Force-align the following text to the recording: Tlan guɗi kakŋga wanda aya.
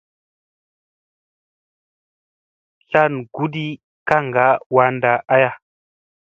Tlan 2.89 3.13
guɗi 3.33 3.65
kakŋga 4.07 4.45
wanda 4.75 5.11
aya. 5.33 5.51